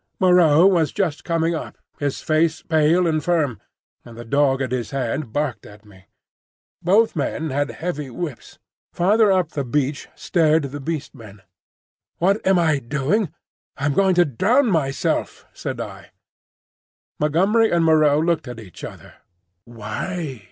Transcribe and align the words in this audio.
Moreau 0.19 0.65
was 0.65 0.91
just 0.91 1.23
coming 1.23 1.53
up, 1.53 1.77
his 1.99 2.21
face 2.21 2.63
pale 2.63 3.05
and 3.05 3.23
firm, 3.23 3.61
and 4.03 4.17
the 4.17 4.25
dog 4.25 4.59
at 4.59 4.71
his 4.71 4.89
hand 4.89 5.31
barked 5.31 5.63
at 5.63 5.85
me. 5.85 6.05
Both 6.81 7.15
men 7.15 7.51
had 7.51 7.69
heavy 7.69 8.09
whips. 8.09 8.57
Farther 8.91 9.31
up 9.31 9.49
the 9.51 9.63
beach 9.63 10.07
stared 10.15 10.63
the 10.63 10.79
Beast 10.79 11.13
Men. 11.13 11.41
"What 12.17 12.43
am 12.47 12.57
I 12.57 12.79
doing? 12.79 13.31
I 13.77 13.85
am 13.85 13.93
going 13.93 14.15
to 14.15 14.25
drown 14.25 14.71
myself," 14.71 15.45
said 15.53 15.79
I. 15.79 16.09
Montgomery 17.19 17.69
and 17.69 17.85
Moreau 17.85 18.19
looked 18.19 18.47
at 18.47 18.59
each 18.59 18.83
other. 18.83 19.17
"Why?" 19.65 20.39